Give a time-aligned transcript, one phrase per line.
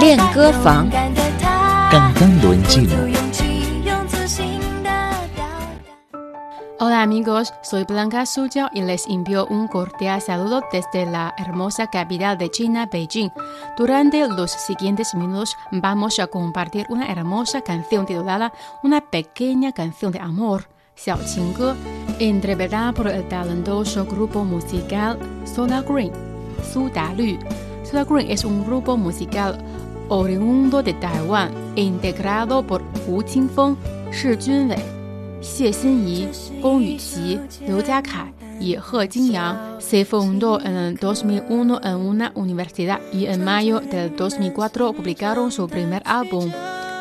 [0.00, 0.90] 练歌房，
[1.90, 2.88] 刚刚轮进。
[6.80, 12.50] Hola amigos, soy Blanca Suzhou y les envío un cordial saludo desde la hermosa capital de
[12.50, 13.30] China, Beijing.
[13.76, 18.52] Durante los siguientes minutos vamos a compartir una hermosa canción titulada
[18.82, 21.76] Una pequeña canción de amor, Xiao Qingge,
[22.18, 26.10] interpretada por el talentoso grupo musical Soda Green,
[26.63, 27.37] Su Da Lü.
[27.83, 29.57] Soda Green es un grupo musical
[30.09, 33.77] oriundo de Taiwán, integrado por Hu Qingfeng,
[34.11, 34.83] Shi Junwei,
[35.41, 36.29] Xie Xinyi,
[36.61, 39.79] Gong Yuqi, Liu Jiakai y He Jingyang.
[39.79, 45.67] Se fundó en el 2001 en una universidad y en mayo del 2004 publicaron su
[45.67, 46.51] primer álbum.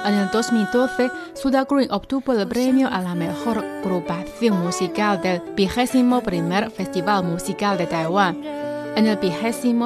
[0.05, 6.71] En el 2012, Suda Green obtuvo el premio a la mejor agrupación musical del 21
[6.71, 8.56] Festival Musical de Taiwán.
[8.97, 9.77] En el 27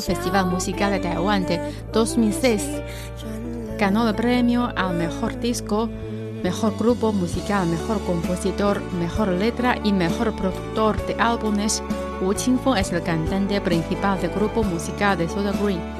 [0.00, 1.60] Festival Musical de Taiwán de
[1.92, 2.80] 2006,
[3.78, 5.90] ganó el premio al mejor disco,
[6.42, 11.82] mejor grupo musical, mejor compositor, mejor letra y mejor productor de álbumes.
[12.22, 15.95] Wu Qingfeng es el cantante principal del grupo musical de Soda Green.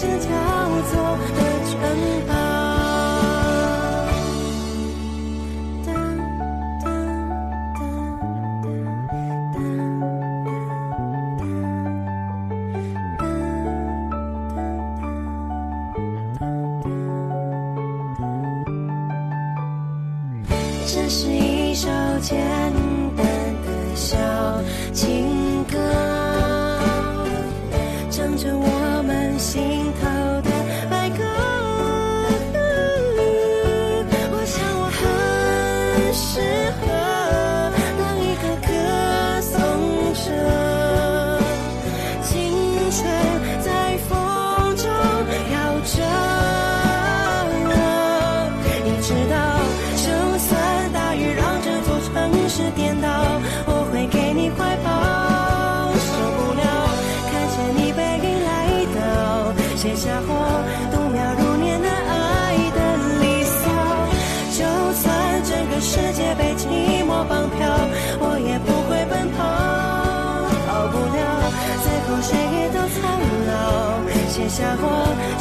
[0.00, 0.28] 和琴声交
[0.88, 0.92] 错
[1.36, 1.72] 的城
[2.26, 2.32] 堡。
[20.86, 21.88] 这是一首
[22.20, 22.38] 简
[23.16, 23.26] 单
[23.64, 24.16] 的小
[24.92, 25.78] 情歌，
[28.10, 28.79] 唱着我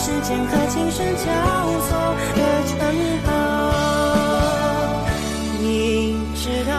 [0.09, 1.23] 时间和琴声交
[1.85, 1.89] 错
[2.35, 2.73] 的城
[3.27, 3.29] 堡。
[5.61, 6.71] 你知道，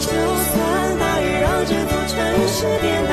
[0.00, 0.52] 就算
[0.98, 3.11] 大雨让这座城市颠倒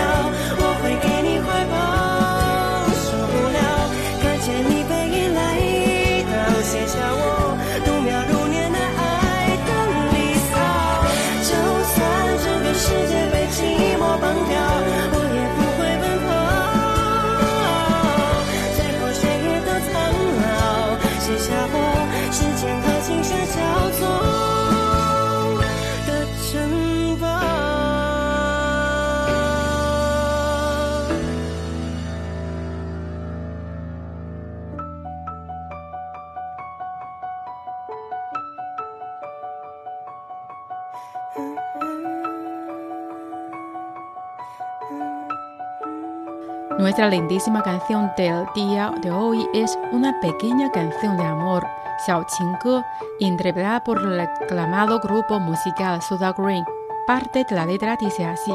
[46.79, 51.67] Nuestra lindísima canción del día de hoy es una pequeña canción de amor,
[52.05, 52.85] Xiao Qingge,
[53.19, 56.63] interpretada por el aclamado grupo musical Soda Green.
[57.05, 58.53] Parte de la letra dice así: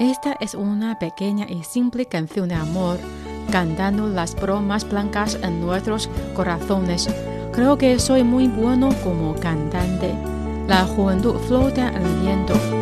[0.00, 2.98] Esta es una pequeña y simple canción de amor,
[3.52, 7.08] cantando las bromas blancas en nuestros corazones.
[7.52, 10.12] Creo que soy muy bueno como cantante.
[10.66, 12.81] La juventud flota en viento.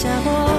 [0.00, 0.49] 下过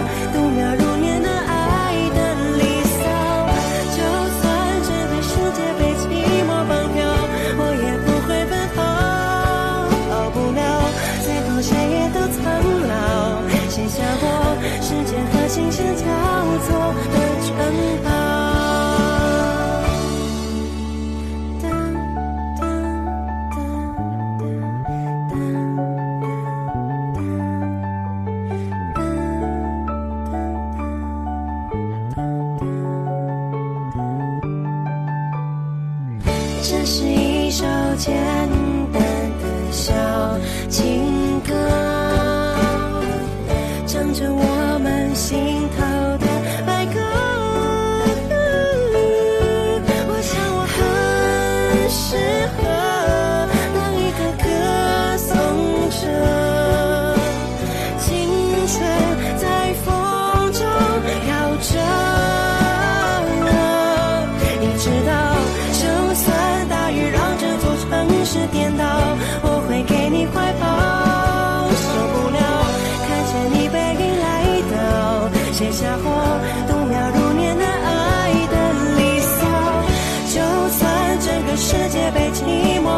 [51.90, 52.31] 是。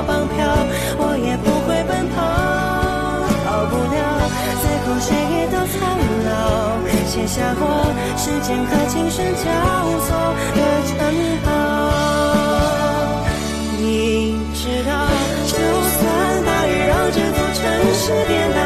[0.05, 0.37] 绑票，
[0.97, 2.15] 我也不会奔跑。
[3.43, 3.95] 逃不了，
[4.61, 5.79] 最后谁也都苍
[6.27, 7.63] 老，写下我
[8.17, 9.43] 时间和琴声交
[10.05, 10.09] 错
[10.55, 10.91] 的城
[11.43, 11.47] 堡。
[13.79, 14.91] 你知道，
[15.47, 16.01] 就算
[16.45, 17.61] 大雨让这座城
[17.93, 18.59] 市颠倒，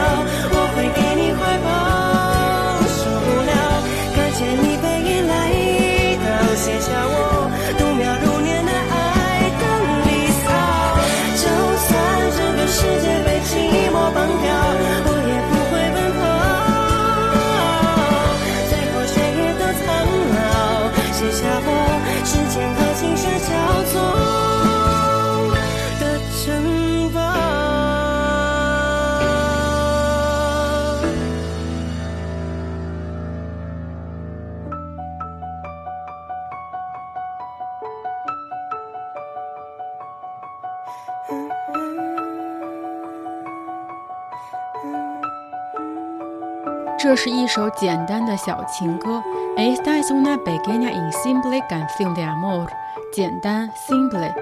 [47.16, 49.23] 是一首简单的小情歌。
[49.57, 52.66] Esta es una pequeña y simple canción de amor。
[53.12, 54.33] 简单，simple。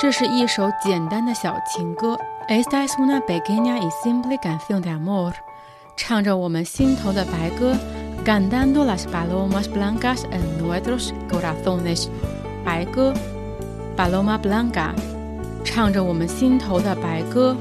[0.00, 2.18] 这是一首简单的小情歌。
[2.48, 5.32] Esta es una pequeña y simple canción de amor。
[5.96, 7.76] 唱着我们心头的白鸽，
[8.24, 12.08] cantando las palomas blancas en nuestros corazones。
[12.64, 13.14] 白鸽，
[13.96, 14.90] paloma blanca，
[15.64, 17.56] 唱着我们心头的白鸽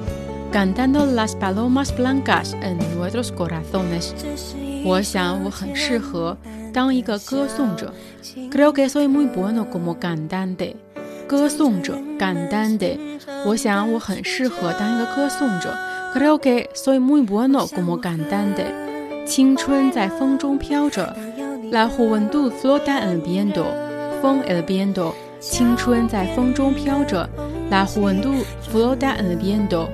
[0.52, 4.12] ，cantando las palomas blancas en nuestros corazones。
[4.86, 6.38] 我想我很适合
[6.74, 7.94] 当一个歌颂者。
[8.52, 10.76] Creo que soy muy bueno como cantante。
[11.28, 12.98] 歌颂者，cantante。
[13.46, 15.74] 我想我很适合当一个歌颂者。
[16.14, 18.66] Creo que soy muy bueno como cantante。
[19.26, 21.16] 青春在风中飘着，
[21.72, 23.66] La juventud flota en el viento。
[24.22, 25.14] 风 el viento。
[25.40, 27.28] 青春在风中飘着，
[27.72, 29.88] La juventud flota en el viento。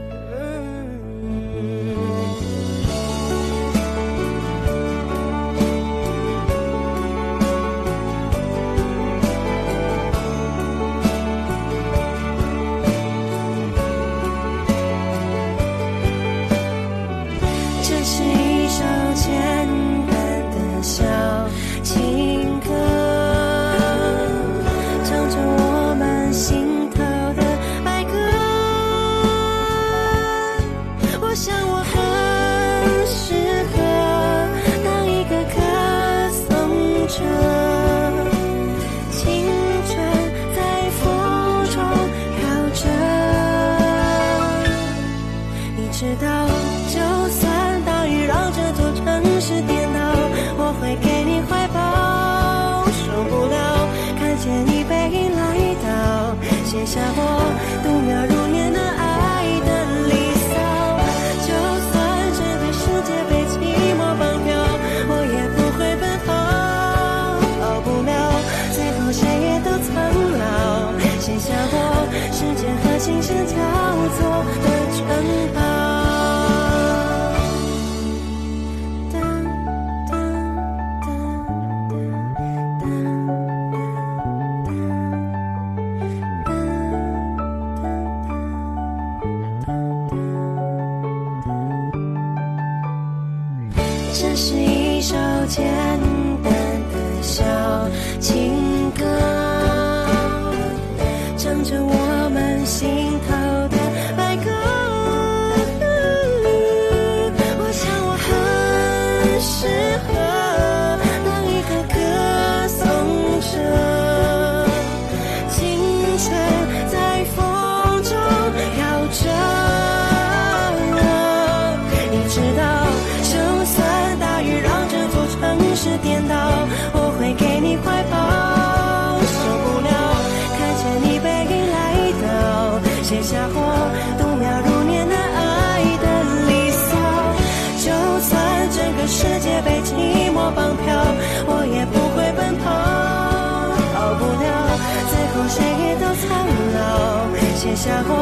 [147.74, 148.14] 下过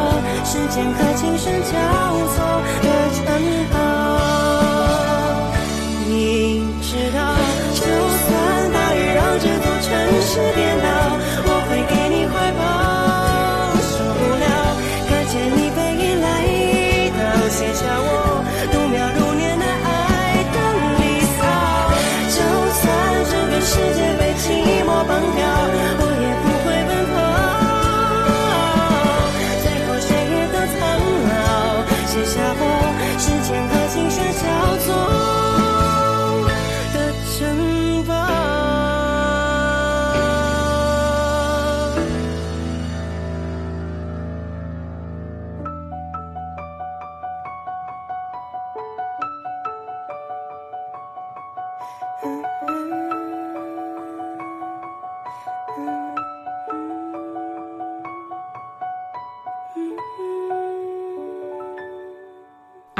[0.43, 1.71] 时间和琴声交
[2.33, 2.35] 错
[2.81, 3.23] 的城
[3.71, 3.75] 堡，
[6.09, 7.19] 你知道，
[7.75, 8.27] 就算
[8.73, 9.89] 大雨让这座城
[10.21, 10.82] 市颠。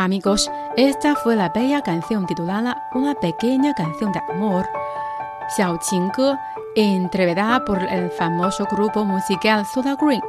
[0.04, 4.68] Amigos, esta fue la bella canción titulada Una pequeña canción de amor,
[5.56, 6.38] Xiao Qingge,
[6.76, 10.20] entregada por el famoso grupo musical Soda Green,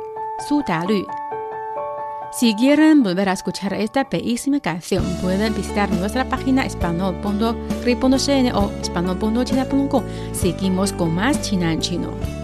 [0.49, 1.05] Soda Lü.
[2.31, 10.05] Si quieren volver a escuchar esta bellísima canción, pueden visitar nuestra página español.ri.cn o español.china.com.
[10.33, 12.44] Seguimos con más China en chino.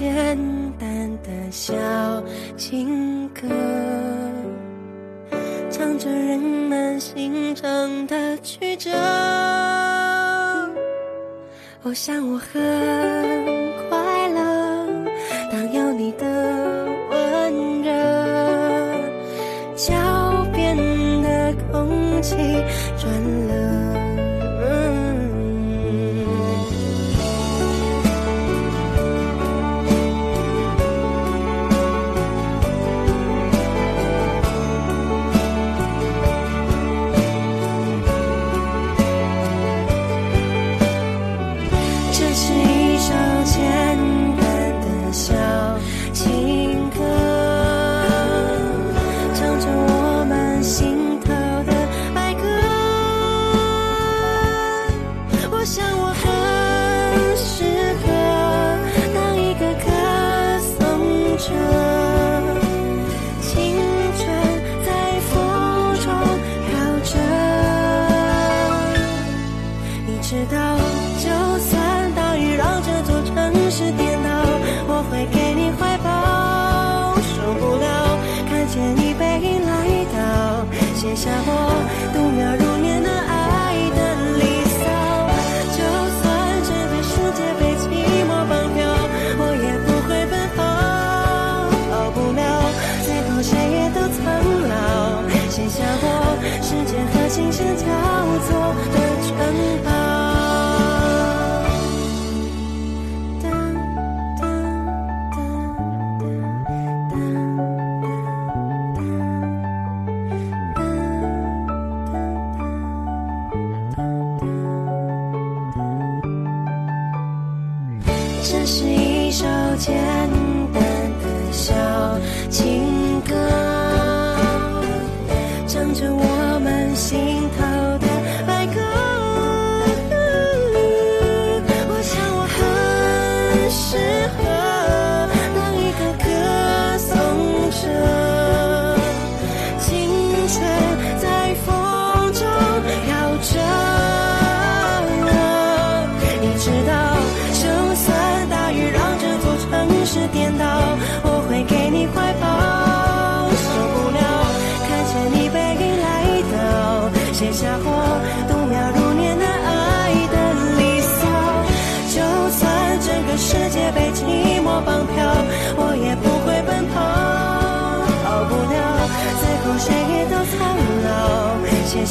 [0.00, 0.34] 简
[0.78, 1.74] 单的小
[2.56, 3.46] 情歌
[5.70, 8.90] 唱着人们心肠的曲折。
[11.82, 12.50] 我想我很
[13.90, 14.86] 快乐
[15.52, 16.24] 当有你的
[17.10, 17.92] 温热
[19.76, 19.92] 脚
[20.50, 20.74] 边
[21.22, 22.36] 的空气
[42.20, 42.79] 的心
[81.20, 82.09] 下过。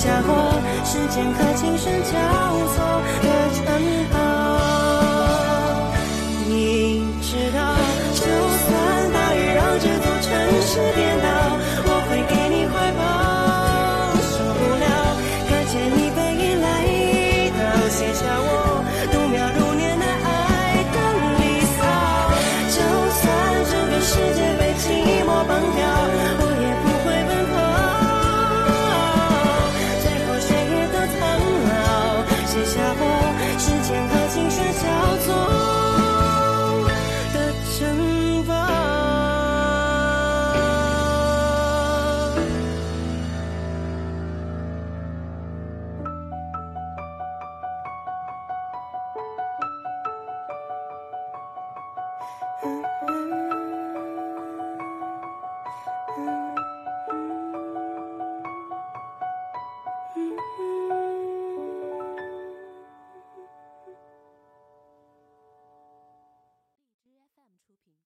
[0.10, 0.34] 下过，
[0.84, 2.10] 时间和琴声交
[2.74, 2.82] 错
[3.22, 3.62] 的城
[4.12, 4.18] 堡。
[6.48, 7.60] 你知道，
[8.16, 8.68] 就算
[9.14, 10.28] 大雨让这座城
[10.64, 11.09] 市变。